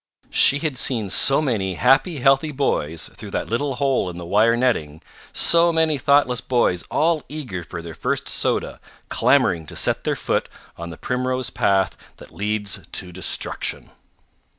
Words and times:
She 0.31 0.57
had 0.57 0.79
seen 0.79 1.11
so 1.11 1.43
many 1.43 1.75
happy, 1.75 2.17
healthy 2.21 2.51
boys 2.51 3.11
through 3.13 3.29
that 3.37 3.49
little 3.51 3.75
hole 3.75 4.09
in 4.09 4.17
the 4.17 4.25
wire 4.25 4.55
netting, 4.57 4.99
so 5.31 5.71
many 5.71 5.99
thoughtless 5.99 6.41
boys 6.41 6.81
all 6.89 7.23
eager 7.29 7.63
for 7.63 7.83
their 7.83 7.93
first 7.93 8.27
soda, 8.27 8.79
clamoring 9.09 9.67
to 9.67 9.75
set 9.75 10.03
their 10.03 10.15
foot 10.15 10.49
on 10.75 10.89
the 10.89 10.97
primrose 10.97 11.51
path 11.51 11.97
that 12.17 12.33
leads 12.33 12.79
to 12.93 13.11
destruction. 13.11 13.91